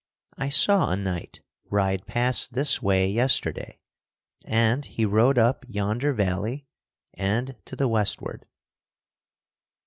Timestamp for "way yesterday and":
2.81-4.83